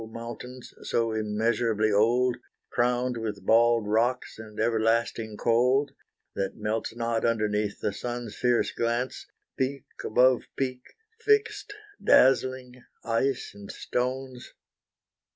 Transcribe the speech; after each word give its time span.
mountains, 0.11 0.73
so 0.81 1.11
immeasurably 1.11 1.91
old, 1.91 2.35
Crowned 2.71 3.17
with 3.17 3.45
bald 3.45 3.87
rocks 3.87 4.39
and 4.39 4.59
everlasting 4.59 5.37
cold, 5.37 5.91
That 6.33 6.55
melts 6.57 6.95
not 6.95 7.23
underneath 7.23 7.79
the 7.81 7.93
sun's 7.93 8.35
fierce 8.35 8.71
glance, 8.71 9.27
Peak 9.59 9.85
above 10.03 10.45
peak, 10.57 10.81
fixed, 11.19 11.75
dazzling, 12.03 12.83
ice 13.03 13.51
and 13.53 13.71
stones. 13.71 14.55